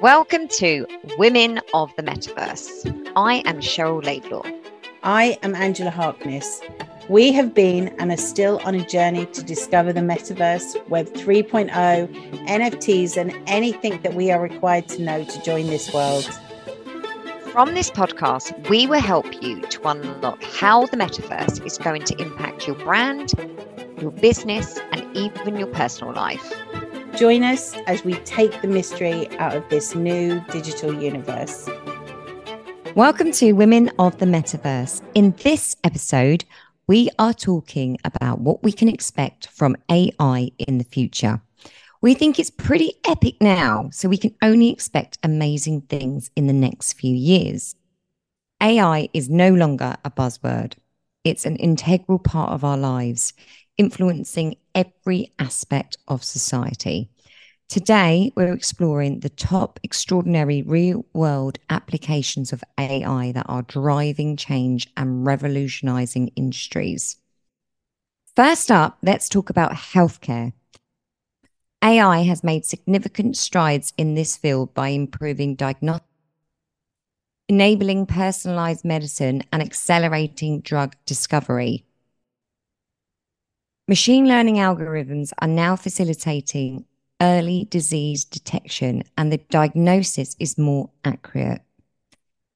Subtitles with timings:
[0.00, 0.86] Welcome to
[1.18, 3.12] Women of the Metaverse.
[3.16, 4.44] I am Cheryl Laidlaw.
[5.02, 6.62] I am Angela Harkness.
[7.10, 11.68] We have been and are still on a journey to discover the metaverse, Web 3.0,
[12.46, 16.24] NFTs, and anything that we are required to know to join this world.
[17.52, 22.18] From this podcast, we will help you to unlock how the metaverse is going to
[22.18, 23.34] impact your brand,
[24.00, 26.54] your business, and even your personal life.
[27.16, 31.68] Join us as we take the mystery out of this new digital universe.
[32.94, 35.02] Welcome to Women of the Metaverse.
[35.14, 36.44] In this episode,
[36.86, 41.40] we are talking about what we can expect from AI in the future.
[42.00, 46.52] We think it's pretty epic now, so we can only expect amazing things in the
[46.52, 47.74] next few years.
[48.62, 50.74] AI is no longer a buzzword,
[51.24, 53.34] it's an integral part of our lives
[53.80, 57.08] influencing every aspect of society.
[57.70, 64.86] Today, we're exploring the top extraordinary real world applications of AI that are driving change
[64.98, 67.16] and revolutionizing industries.
[68.36, 70.52] First up, let's talk about healthcare.
[71.82, 76.06] AI has made significant strides in this field by improving diagnostics,
[77.48, 81.86] enabling personalized medicine, and accelerating drug discovery.
[83.90, 86.84] Machine learning algorithms are now facilitating
[87.20, 91.62] early disease detection and the diagnosis is more accurate.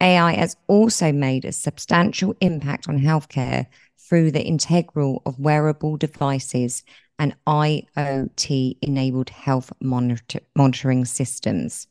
[0.01, 3.67] AI has also made a substantial impact on healthcare
[3.99, 6.85] through the integral of wearable devices
[7.19, 11.89] and IoT enabled health monitor- monitoring systems.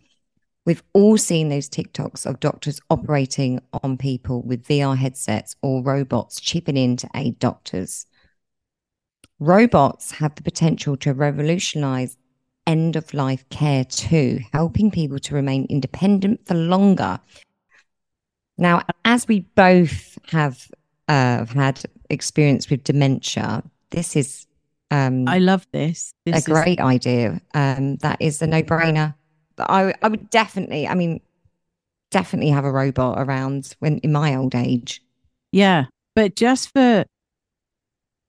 [0.65, 6.39] We've all seen those TikToks of doctors operating on people with VR headsets or robots
[6.39, 8.05] chipping in to aid doctors.
[9.43, 12.15] Robots have the potential to revolutionize
[12.65, 17.19] end of life care too, helping people to remain independent for longer.
[18.57, 20.71] Now, as we both have
[21.09, 24.47] uh, had experience with dementia, this is
[24.91, 26.13] um, I love this.
[26.25, 26.45] this a is...
[26.45, 27.41] great idea.
[27.53, 29.13] Um, that is a no brainer.
[29.57, 31.19] But I, I would definitely, I mean,
[32.11, 35.03] definitely have a robot around when in my old age.
[35.51, 37.03] Yeah, but just for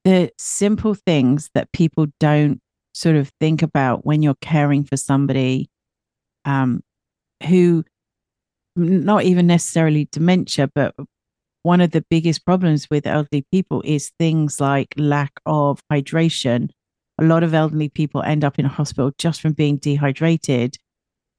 [0.05, 2.61] the simple things that people don't
[2.93, 5.69] sort of think about when you're caring for somebody
[6.45, 6.81] um,
[7.45, 7.83] who
[8.75, 10.95] not even necessarily dementia, but
[11.63, 16.69] one of the biggest problems with elderly people is things like lack of hydration.
[17.19, 20.77] A lot of elderly people end up in a hospital just from being dehydrated.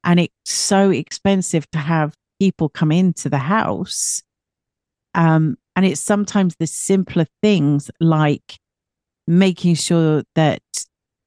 [0.02, 4.22] And it's so expensive to have people come into the house
[5.14, 8.56] um, and it's sometimes the simpler things like
[9.28, 10.62] making sure that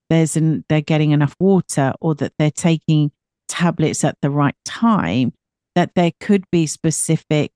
[0.10, 3.12] there's an, they're getting enough water or that they're taking
[3.48, 5.32] tablets at the right time,
[5.76, 7.52] that there could be specific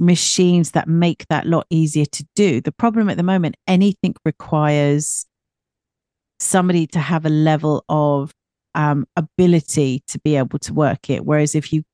[0.00, 2.60] machines that make that lot easier to do.
[2.60, 5.26] The problem at the moment, anything requires
[6.40, 8.32] somebody to have a level of
[8.74, 11.24] um, ability to be able to work it.
[11.24, 11.84] Whereas if you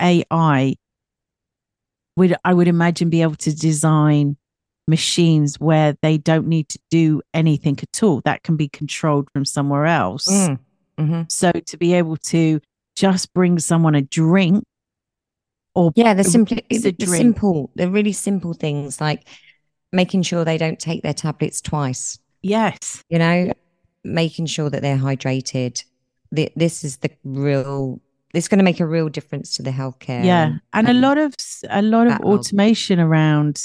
[0.00, 0.74] AI
[2.16, 4.36] would I would imagine be able to design
[4.88, 8.20] machines where they don't need to do anything at all.
[8.24, 10.26] That can be controlled from somewhere else.
[10.26, 10.58] Mm.
[10.98, 11.22] Mm-hmm.
[11.28, 12.60] So to be able to
[12.94, 14.64] just bring someone a drink
[15.74, 19.28] or yeah, the simple, the, simple, the really simple things like
[19.92, 22.18] making sure they don't take their tablets twice.
[22.40, 23.52] Yes, you know,
[24.02, 25.84] making sure that they're hydrated.
[26.32, 28.00] The, this is the real
[28.34, 30.24] it's going to make a real difference to the healthcare.
[30.24, 31.34] Yeah, and, and a um, lot of
[31.70, 33.62] a lot of automation around,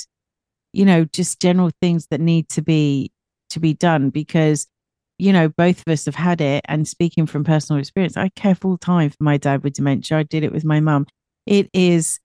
[0.73, 3.11] you know, just general things that need to be
[3.49, 4.67] to be done because
[5.17, 6.63] you know both of us have had it.
[6.67, 10.17] And speaking from personal experience, I care full time for my dad with dementia.
[10.17, 11.07] I did it with my mum.
[11.45, 12.19] It is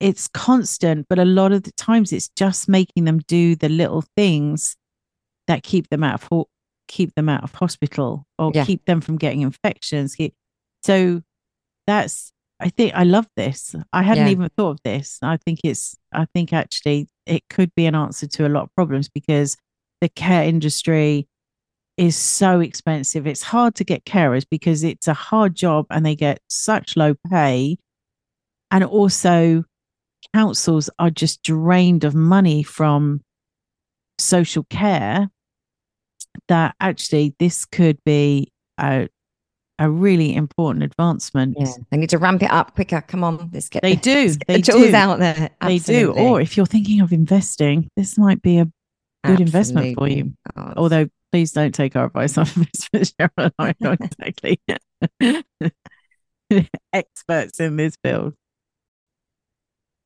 [0.00, 4.04] it's constant, but a lot of the times it's just making them do the little
[4.16, 4.76] things
[5.46, 6.46] that keep them out of
[6.88, 8.64] keep them out of hospital or yeah.
[8.64, 10.16] keep them from getting infections.
[10.84, 11.22] So
[11.86, 13.74] that's I think I love this.
[13.92, 14.32] I hadn't yeah.
[14.32, 15.18] even thought of this.
[15.22, 18.74] I think it's I think actually it could be an answer to a lot of
[18.74, 19.56] problems because
[20.00, 21.28] the care industry
[21.96, 23.26] is so expensive.
[23.26, 27.14] It's hard to get carers because it's a hard job and they get such low
[27.30, 27.78] pay.
[28.70, 29.64] And also
[30.34, 33.22] councils are just drained of money from
[34.18, 35.30] social care
[36.48, 39.08] that actually this could be a
[39.78, 41.56] a really important advancement.
[41.58, 43.00] Yeah, they need to ramp it up quicker.
[43.02, 43.82] Come on, let's get.
[43.82, 44.28] They the, do.
[44.28, 44.94] Get they the tools do.
[44.94, 45.50] out there.
[45.60, 45.94] Absolutely.
[45.94, 46.12] They do.
[46.12, 48.72] Or if you're thinking of investing, this might be a good
[49.24, 49.44] Absolutely.
[49.44, 50.32] investment for you.
[50.56, 50.74] Oh, God.
[50.76, 53.52] Although please don't take our advice on Miss Fitzgerald.
[53.58, 54.60] I'm not exactly
[56.92, 58.34] experts in this field.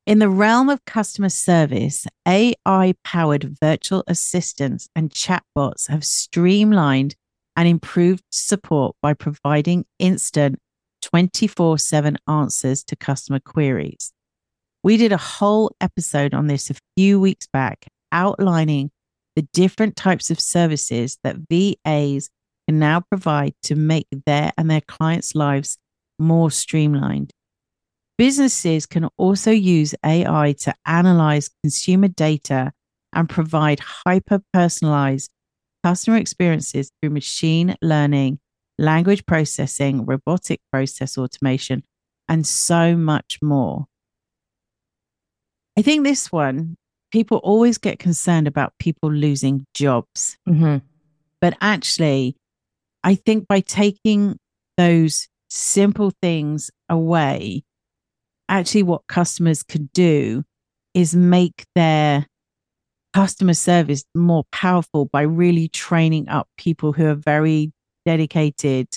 [0.07, 7.15] In the realm of customer service, AI powered virtual assistants and chatbots have streamlined
[7.57, 10.59] and improved support by providing instant
[11.03, 14.13] 24 7 answers to customer queries.
[14.83, 18.91] We did a whole episode on this a few weeks back, outlining
[19.37, 22.31] the different types of services that VAs
[22.67, 25.79] can now provide to make their and their clients' lives
[26.19, 27.33] more streamlined.
[28.17, 32.73] Businesses can also use AI to analyze consumer data
[33.15, 35.31] and provide hyper personalized
[35.83, 38.39] customer experiences through machine learning,
[38.79, 41.83] language processing, robotic process automation,
[42.29, 43.87] and so much more.
[45.77, 46.77] I think this one,
[47.11, 50.37] people always get concerned about people losing jobs.
[50.49, 50.79] Mm-hmm.
[51.41, 52.37] But actually,
[53.03, 54.39] I think by taking
[54.77, 57.65] those simple things away,
[58.49, 60.45] actually, what customers could do
[60.95, 62.27] is make their
[63.13, 67.73] customer service more powerful by really training up people who are very
[68.07, 68.89] dedicated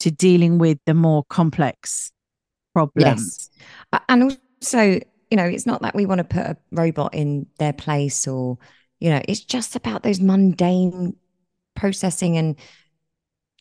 [0.00, 2.12] to dealing with the more complex
[2.74, 3.50] problems.
[3.92, 4.02] Yes.
[4.08, 7.72] And also, you know, it's not that we want to put a robot in their
[7.72, 8.58] place or,
[8.98, 11.16] you know, it's just about those mundane
[11.76, 12.56] processing and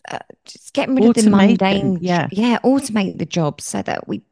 [0.10, 2.00] uh, just getting rid of the mundane.
[2.02, 2.28] Yeah.
[2.32, 2.60] Yeah.
[2.64, 4.24] Automate the jobs so that we,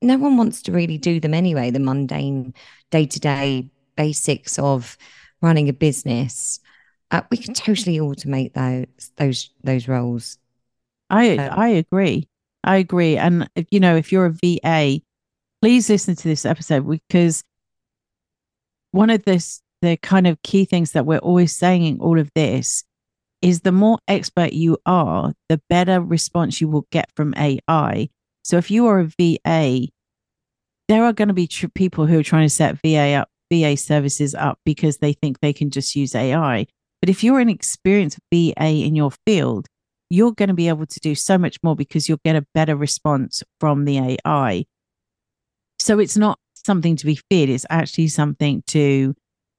[0.00, 2.54] no one wants to really do them anyway, the mundane
[2.90, 4.96] day to day basics of
[5.40, 6.60] running a business.
[7.10, 10.38] Uh, we can totally automate those those those roles.
[11.10, 12.28] I um, I agree.
[12.64, 13.16] I agree.
[13.16, 15.00] And if, you know, if you're a VA,
[15.60, 17.44] please listen to this episode because
[18.92, 22.30] one of this the kind of key things that we're always saying in all of
[22.34, 22.84] this
[23.42, 28.08] is the more expert you are, the better response you will get from AI.
[28.44, 29.88] So if you are a VA,
[30.88, 33.76] there are going to be tr- people who are trying to set VA up VA
[33.76, 36.66] services up because they think they can just use AI.
[37.00, 39.66] But if you're an experienced VA in your field,
[40.08, 42.76] you're going to be able to do so much more because you'll get a better
[42.76, 44.64] response from the AI.
[45.78, 49.14] So it's not something to be feared, it's actually something to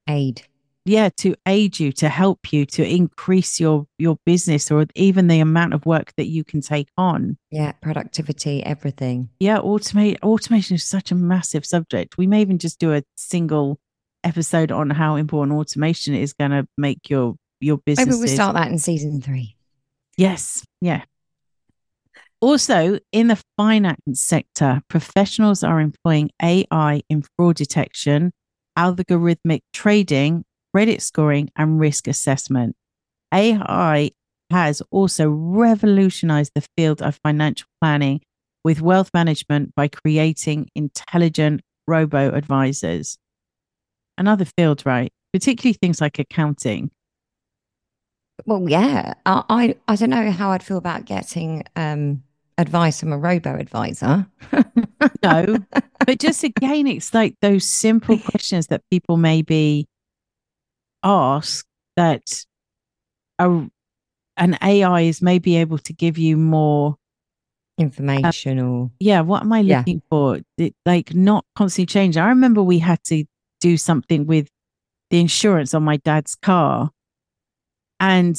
[0.07, 0.44] aid.
[0.85, 5.39] Yeah, to aid you, to help you, to increase your your business or even the
[5.39, 7.38] amount of work that you can take on.
[7.51, 9.30] Yeah, productivity, everything.
[9.39, 12.18] Yeah, automate automation is such a massive subject.
[12.18, 13.80] We may even just do a single
[14.25, 18.07] episode on how important automation is going to make your your business.
[18.07, 19.56] Maybe we'll start that in season three.
[20.18, 20.65] Yes.
[20.81, 21.03] Yeah.
[22.41, 28.33] Also, in the finance sector, professionals are employing AI in fraud detection,
[28.77, 30.44] algorithmic trading,
[30.74, 32.75] credit scoring, and risk assessment.
[33.34, 34.12] AI
[34.50, 38.22] has also revolutionized the field of financial planning
[38.64, 43.18] with wealth management by creating intelligent robo advisors
[44.18, 45.12] another field, right?
[45.31, 46.92] Particularly things like accounting.
[48.46, 52.24] Well, yeah, I, I, I don't know how I'd feel about getting um,
[52.58, 54.25] advice from a robo advisor.
[55.24, 55.58] no,
[56.06, 59.88] but just again, it's like those simple questions that people maybe
[61.03, 61.65] ask
[61.95, 62.45] that
[63.39, 63.65] a,
[64.38, 66.95] an AI is maybe able to give you more
[67.79, 70.07] information uh, or yeah what am i looking yeah.
[70.07, 73.25] for it, like not constantly change i remember we had to
[73.63, 74.48] do something with
[75.13, 76.89] the insurance on my dad's car.
[78.00, 78.36] And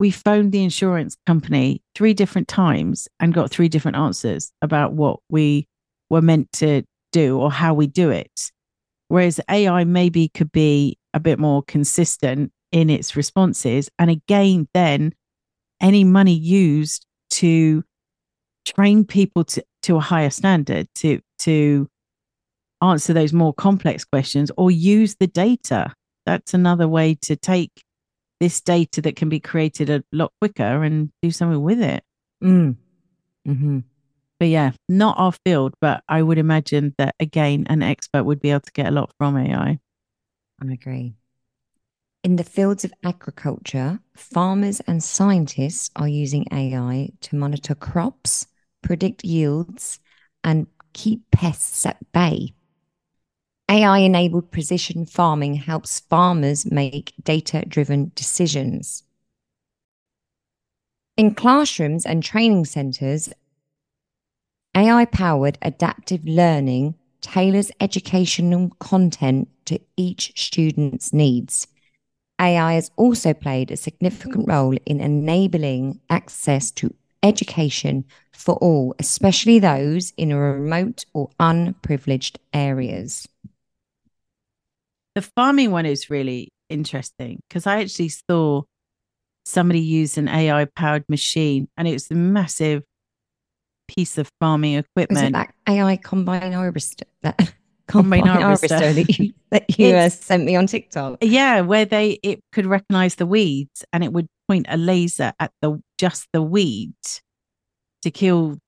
[0.00, 5.20] we phoned the insurance company three different times and got three different answers about what
[5.28, 5.68] we
[6.08, 8.50] were meant to do or how we do it.
[9.14, 13.88] Whereas AI maybe could be a bit more consistent in its responses.
[13.96, 15.14] And again, then
[15.80, 17.84] any money used to
[18.64, 21.88] train people to, to a higher standard, to to
[22.82, 25.94] answer those more complex questions or use the data.
[26.26, 27.84] That's another way to take
[28.40, 32.02] this data that can be created a lot quicker and do something with it.
[32.42, 32.74] Mm.
[33.46, 33.78] Mm-hmm.
[34.40, 38.50] But yeah, not our field, but I would imagine that again, an expert would be
[38.50, 39.78] able to get a lot from AI.
[40.62, 41.14] I agree.
[42.24, 48.46] In the fields of agriculture, farmers and scientists are using AI to monitor crops,
[48.82, 50.00] predict yields,
[50.42, 52.54] and keep pests at bay.
[53.70, 59.02] AI enabled precision farming helps farmers make data driven decisions.
[61.16, 63.30] In classrooms and training centres,
[64.76, 71.66] AI powered adaptive learning tailors educational content to each student's needs.
[72.40, 79.58] AI has also played a significant role in enabling access to education for all, especially
[79.58, 83.28] those in remote or unprivileged areas.
[85.14, 88.62] The farming one is really interesting because I actually saw
[89.44, 92.82] somebody use an AI powered machine and it's a massive
[93.88, 95.32] piece of farming equipment.
[95.32, 97.04] that AI combine harvester?
[97.22, 97.54] That
[97.88, 101.18] combine harvester that you, that you uh, sent me on TikTok.
[101.20, 105.52] Yeah, where they it could recognize the weeds and it would point a laser at
[105.62, 107.22] the just the weeds
[108.02, 108.58] to kill,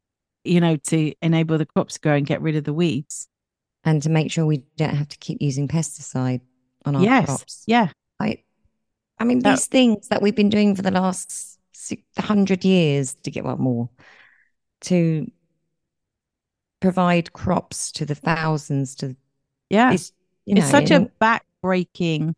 [0.44, 3.28] you know, to enable the crops to grow and get rid of the weeds.
[3.84, 6.40] And to make sure we don't have to keep using pesticide
[6.84, 7.26] on our yes.
[7.26, 7.62] crops.
[7.68, 7.90] Yeah.
[8.18, 8.42] I
[9.18, 11.58] I mean, that, these things that we've been doing for the last
[12.18, 13.88] hundred years to get what more
[14.86, 15.30] to
[16.80, 19.16] provide crops to the thousands to
[19.70, 19.92] yeah.
[19.92, 20.12] It's,
[20.44, 22.34] you know, it's such a back-breaking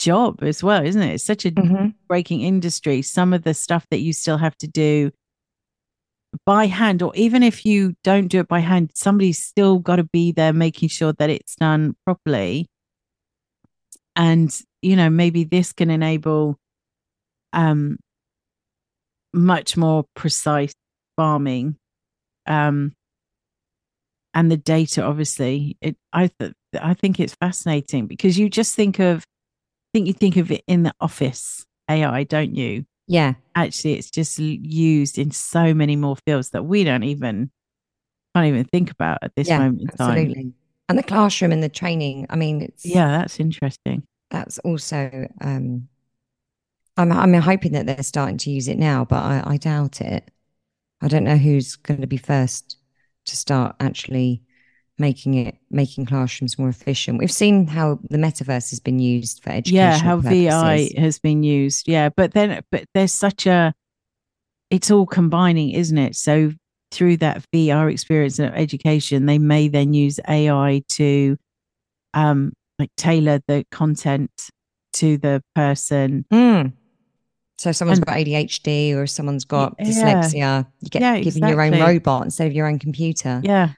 [0.00, 1.14] job as well isn't it?
[1.14, 1.88] It's such a mm-hmm.
[2.08, 3.02] breaking industry.
[3.02, 5.12] Some of the stuff that you still have to do
[6.44, 10.04] by hand or even if you don't do it by hand somebody's still got to
[10.04, 12.66] be there making sure that it's done properly.
[14.16, 16.58] And you know maybe this can enable
[17.52, 17.98] um
[19.32, 20.74] much more precise
[21.16, 21.76] farming
[22.46, 22.92] um
[24.34, 28.98] and the data obviously it i th- i think it's fascinating because you just think
[28.98, 32.84] of I think you think of it in the office ai don't you?
[33.06, 33.34] Yeah.
[33.54, 37.50] Actually it's just used in so many more fields that we don't even
[38.34, 40.34] can't even think about at this yeah, moment in absolutely.
[40.34, 40.54] time
[40.88, 44.02] and the classroom and the training i mean it's yeah that's interesting.
[44.30, 45.88] that's also um
[46.96, 50.30] i'm i'm hoping that they're starting to use it now but i, I doubt it
[51.04, 52.76] i don't know who's going to be first
[53.26, 54.42] to start actually
[54.98, 57.18] making it making classrooms more efficient.
[57.18, 59.74] We've seen how the metaverse has been used for education.
[59.74, 60.92] Yeah, how purposes.
[60.94, 61.88] VI has been used.
[61.88, 63.74] Yeah, but then but there's such a
[64.70, 66.16] it's all combining, isn't it?
[66.16, 66.52] So
[66.90, 71.36] through that VR experience of education, they may then use AI to
[72.12, 74.30] um like tailor the content
[74.94, 76.24] to the person.
[76.32, 76.72] Mm.
[77.58, 81.44] So if someone's and, got ADHD or someone's got yeah, dyslexia, you get yeah, given
[81.44, 81.50] exactly.
[81.50, 83.40] your own robot instead of your own computer.
[83.44, 83.70] Yeah.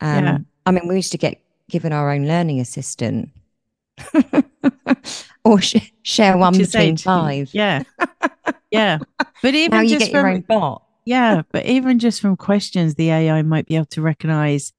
[0.00, 0.38] Um, yeah.
[0.66, 1.40] I mean, we used to get
[1.70, 3.30] given our own learning assistant
[5.44, 7.50] or sh- share one between five.
[7.54, 7.84] Yeah.
[8.70, 8.98] Yeah.
[9.42, 10.82] But even now you just get from, your own bot.
[11.04, 11.42] yeah.
[11.50, 14.72] But even just from questions, the AI might be able to recognize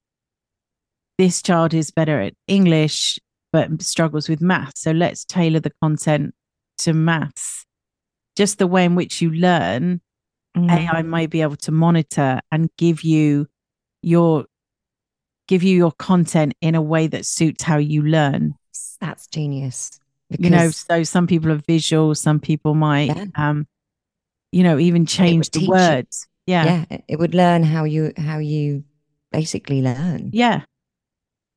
[1.17, 3.19] this child is better at English,
[3.51, 4.77] but struggles with math.
[4.77, 6.35] So let's tailor the content
[6.79, 7.61] to maths
[8.35, 10.01] just the way in which you learn,
[10.55, 10.69] mm.
[10.69, 13.47] AI might be able to monitor and give you
[14.01, 14.45] your
[15.47, 18.55] give you your content in a way that suits how you learn.
[19.00, 20.00] That's genius.
[20.29, 20.43] Because...
[20.43, 23.25] You know, so some people are visual, some people might yeah.
[23.35, 23.67] um
[24.51, 26.27] you know, even change the words.
[26.45, 26.53] You.
[26.53, 26.85] Yeah.
[26.89, 26.97] Yeah.
[27.07, 28.83] It would learn how you how you
[29.31, 30.31] basically learn.
[30.33, 30.63] Yeah.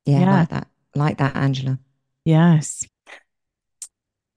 [0.07, 0.33] Yeah, yeah.
[0.33, 0.69] like that.
[0.95, 1.79] Like that, Angela.
[2.25, 2.85] Yes.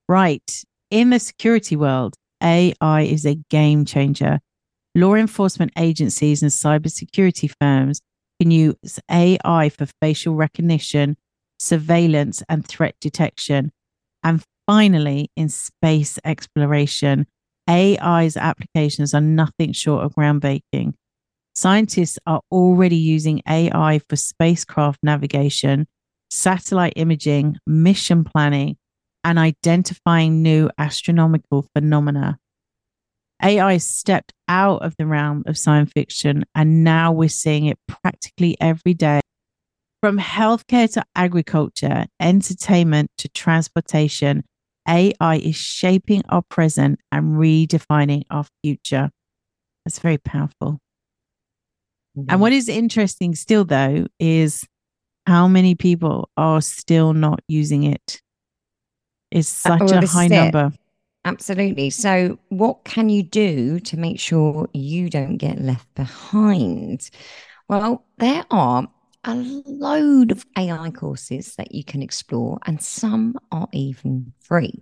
[0.07, 0.63] Right.
[0.89, 4.39] In the security world, AI is a game changer.
[4.95, 8.01] Law enforcement agencies and cybersecurity firms
[8.39, 11.17] can use AI for facial recognition,
[11.59, 13.71] surveillance, and threat detection.
[14.23, 17.27] And finally, in space exploration,
[17.69, 20.93] AI's applications are nothing short of groundbreaking.
[21.55, 25.87] Scientists are already using AI for spacecraft navigation,
[26.29, 28.77] satellite imaging, mission planning,
[29.23, 32.39] and identifying new astronomical phenomena.
[33.43, 38.57] AI stepped out of the realm of science fiction, and now we're seeing it practically
[38.59, 39.21] every day.
[40.01, 44.43] From healthcare to agriculture, entertainment to transportation,
[44.87, 49.09] AI is shaping our present and redefining our future.
[49.85, 50.79] That's very powerful.
[52.17, 52.25] Mm-hmm.
[52.29, 54.65] And what is interesting still, though, is
[55.25, 58.21] how many people are still not using it
[59.31, 60.71] is uh, such a high number.
[61.25, 61.89] Absolutely.
[61.89, 67.09] So, what can you do to make sure you don't get left behind?
[67.67, 68.87] Well, there are
[69.25, 74.81] a load of AI courses that you can explore, and some are even free.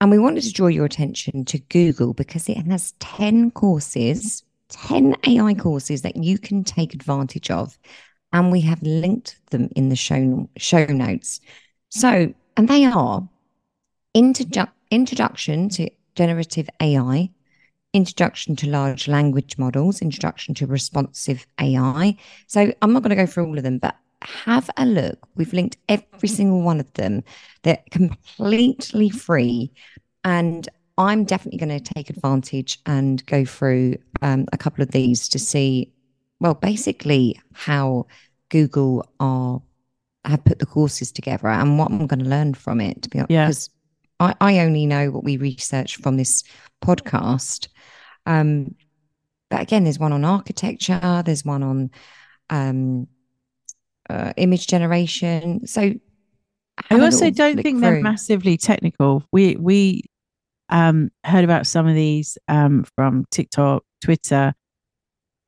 [0.00, 5.16] And we wanted to draw your attention to Google because it has 10 courses, 10
[5.26, 7.76] AI courses that you can take advantage of.
[8.32, 11.40] And we have linked them in the show, show notes.
[11.90, 13.26] So, and they are
[14.16, 17.30] introdu- introduction to generative AI,
[17.92, 22.16] introduction to large language models, introduction to responsible AI.
[22.48, 25.20] So I'm not going to go through all of them, but have a look.
[25.36, 27.22] We've linked every single one of them.
[27.62, 29.70] They're completely free.
[30.24, 35.28] And I'm definitely going to take advantage and go through um, a couple of these
[35.28, 35.92] to see,
[36.40, 38.08] well, basically how
[38.48, 39.62] Google are
[40.28, 43.02] have put the courses together and what I'm going to learn from it.
[43.02, 43.46] To be honest, Yeah.
[43.46, 43.70] because
[44.20, 46.44] I, I only know what we research from this
[46.84, 47.68] podcast.
[48.26, 48.74] Um,
[49.50, 51.22] but again, there's one on architecture.
[51.24, 51.90] There's one on
[52.50, 53.08] um,
[54.10, 55.66] uh, image generation.
[55.66, 55.94] So
[56.90, 59.24] I also don't think they're massively technical.
[59.32, 60.04] We we
[60.68, 64.54] um, heard about some of these um, from TikTok, Twitter,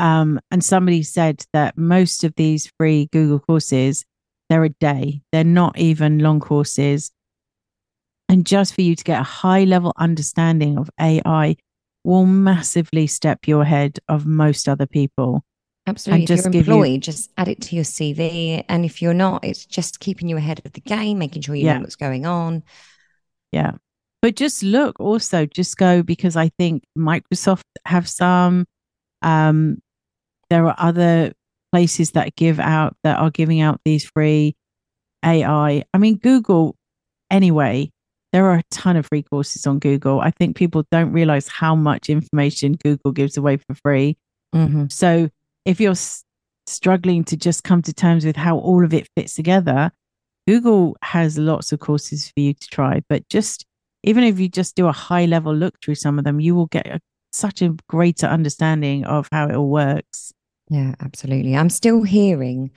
[0.01, 4.05] um, and somebody said that most of these free Google courses
[4.51, 5.23] they're a day.
[5.33, 7.11] They're not even long courses,
[8.29, 11.57] and just for you to get a high level understanding of AI
[12.05, 15.43] will massively step you ahead of most other people.
[15.87, 16.27] Absolutely.
[16.27, 18.63] just if you're you- employed, just add it to your CV.
[18.69, 21.65] And if you're not, it's just keeping you ahead of the game, making sure you
[21.65, 21.75] Yeah.
[21.75, 22.63] know what's going on.
[23.53, 23.73] Yeah.
[24.23, 28.67] But just look also, just go because I think Microsoft have some.
[29.23, 29.83] Um,
[30.51, 31.33] there are other
[31.73, 34.57] places that give out that are giving out these free
[35.25, 35.85] AI.
[35.93, 36.77] I mean, Google,
[37.31, 37.91] anyway,
[38.33, 40.21] there are a ton of free courses on Google.
[40.21, 44.17] I think people don't realize how much information Google gives away for free.
[44.55, 44.87] Mm-hmm.
[44.89, 45.31] So
[45.65, 46.25] if you're s-
[46.67, 49.91] struggling to just come to terms with how all of it fits together,
[50.47, 53.03] Google has lots of courses for you to try.
[53.09, 53.67] But just
[54.03, 56.67] even if you just do a high level look through some of them, you will
[56.67, 57.01] get a,
[57.33, 60.33] such a greater understanding of how it all works.
[60.71, 61.57] Yeah, absolutely.
[61.57, 62.71] I'm still hearing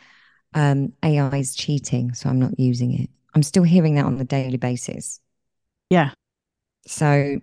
[0.55, 3.09] um, AI is cheating, so I'm not using it.
[3.35, 5.19] I'm still hearing that on a daily basis.
[5.89, 6.11] Yeah.
[6.87, 7.41] So, you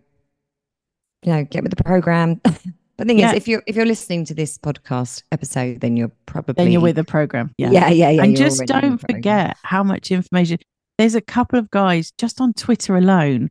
[1.25, 2.41] know, get with the program.
[2.45, 3.31] the thing Yeah.
[3.31, 6.81] is, if you're if you're listening to this podcast episode, then you're probably Then you're
[6.83, 7.55] with the program.
[7.57, 7.71] Yeah.
[7.71, 8.23] yeah, yeah, yeah.
[8.25, 10.59] and just the don't forget how much information.
[10.99, 13.51] There's a couple of guys just on Twitter alone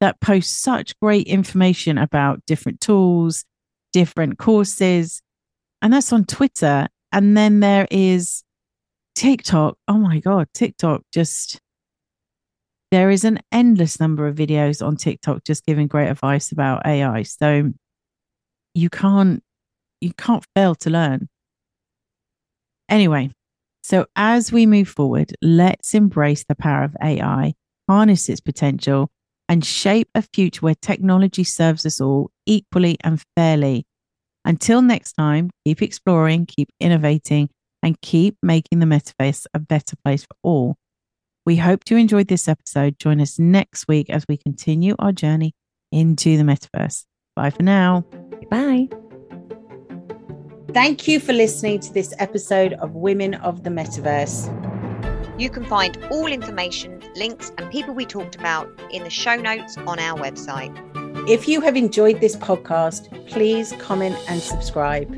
[0.00, 3.44] that post such great information about different tools,
[3.92, 5.22] different courses,
[5.82, 6.88] and that's on Twitter.
[7.12, 8.42] And then there is
[9.14, 9.76] TikTok.
[9.86, 11.60] Oh my God, TikTok just.
[12.90, 17.22] There is an endless number of videos on TikTok just giving great advice about AI.
[17.22, 17.72] So
[18.74, 19.42] you can't
[20.00, 21.28] you can't fail to learn.
[22.88, 23.30] Anyway,
[23.82, 27.54] so, as we move forward, let's embrace the power of AI,
[27.88, 29.10] harness its potential,
[29.48, 33.86] and shape a future where technology serves us all equally and fairly.
[34.44, 37.48] Until next time, keep exploring, keep innovating,
[37.82, 40.76] and keep making the metaverse a better place for all.
[41.44, 42.98] We hope you enjoyed this episode.
[42.98, 45.54] Join us next week as we continue our journey
[45.90, 47.04] into the metaverse.
[47.34, 48.04] Bye for now.
[48.50, 48.88] Bye.
[50.72, 54.48] Thank you for listening to this episode of Women of the Metaverse.
[55.38, 59.76] You can find all information, links, and people we talked about in the show notes
[59.78, 60.91] on our website.
[61.28, 65.08] If you have enjoyed this podcast, please comment and subscribe.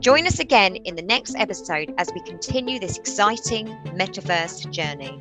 [0.00, 5.20] Join us again in the next episode as we continue this exciting metaverse journey.